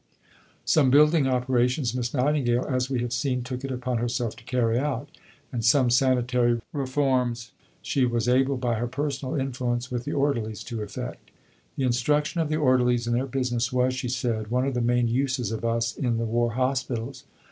[0.65, 4.79] '"Some building operations, Miss Nightingale, as we have seen, took it upon herself to carry
[4.79, 5.09] out;
[5.53, 7.51] and some sanitary reforms
[7.83, 11.29] she was able, by her personal influence with the orderlies, to effect.
[11.77, 15.07] "The instruction of the Orderlies in their business was," she said, "one of the main
[15.07, 17.25] uses of us in the War Hospitals."